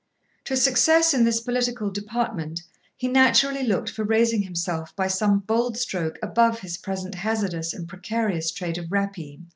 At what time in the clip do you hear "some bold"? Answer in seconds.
5.07-5.77